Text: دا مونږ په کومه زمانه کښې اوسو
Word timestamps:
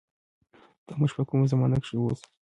دا 0.85 0.93
مونږ 0.99 1.11
په 1.17 1.23
کومه 1.29 1.45
زمانه 1.51 1.77
کښې 1.83 1.95
اوسو 1.99 2.25